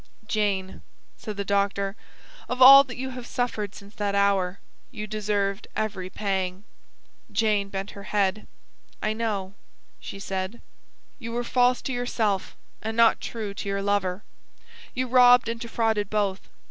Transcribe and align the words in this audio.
"Jane," 0.27 0.81
said 1.15 1.37
the 1.37 1.45
doctor, 1.45 1.95
"of 2.49 2.59
all 2.59 2.83
that 2.85 2.97
you 2.97 3.11
have 3.11 3.27
suffered 3.27 3.75
since 3.75 3.93
that 3.93 4.15
hour, 4.15 4.59
you 4.89 5.05
deserved 5.05 5.67
every 5.75 6.09
pang." 6.09 6.63
Jane 7.31 7.69
bent 7.69 7.91
her 7.91 8.01
head. 8.05 8.47
"I 8.99 9.13
know," 9.13 9.53
she 9.99 10.17
said. 10.17 10.59
"You 11.19 11.31
were 11.33 11.43
false 11.43 11.83
to 11.83 11.93
yourself, 11.93 12.55
and 12.81 12.97
not 12.97 13.21
true 13.21 13.53
to 13.53 13.69
your 13.69 13.83
lover. 13.83 14.23
You 14.95 15.05
robbed 15.05 15.47
and 15.47 15.59
defrauded 15.59 16.09
both. 16.09 16.49